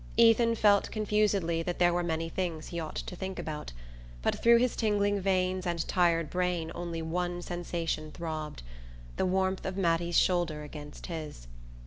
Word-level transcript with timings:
Ethan 0.17 0.55
felt 0.55 0.89
confusedly 0.89 1.61
that 1.61 1.77
there 1.77 1.93
were 1.93 2.01
many 2.01 2.27
things 2.27 2.69
he 2.69 2.79
ought 2.79 2.95
to 2.95 3.15
think 3.15 3.37
about, 3.37 3.71
but 4.23 4.41
through 4.41 4.57
his 4.57 4.75
tingling 4.75 5.21
veins 5.21 5.67
and 5.67 5.87
tired 5.87 6.27
brain 6.27 6.71
only 6.73 7.03
one 7.03 7.39
sensation 7.43 8.11
throbbed: 8.11 8.63
the 9.17 9.27
warmth 9.27 9.63
of 9.63 9.77
Mattie's 9.77 10.17
shoulder 10.17 10.63
against 10.63 11.05
his. 11.05 11.45